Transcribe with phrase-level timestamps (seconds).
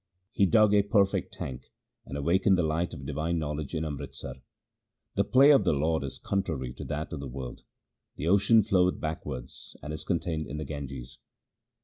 [0.31, 1.67] He dug a perfect tank,
[2.07, 4.33] and awakened the light of divine knowledge in Amritsar.
[5.13, 7.61] The play of the Lord is contrary to that of the world;
[8.15, 11.19] the ocean floweth backwards, and is contained in the Ganges.